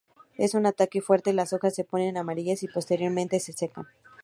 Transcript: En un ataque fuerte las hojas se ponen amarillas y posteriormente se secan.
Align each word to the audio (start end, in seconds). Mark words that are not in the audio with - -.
En 0.35 0.49
un 0.59 0.65
ataque 0.65 0.99
fuerte 0.99 1.31
las 1.31 1.53
hojas 1.53 1.75
se 1.75 1.83
ponen 1.83 2.17
amarillas 2.17 2.63
y 2.63 2.67
posteriormente 2.67 3.39
se 3.39 3.53
secan. 3.53 3.85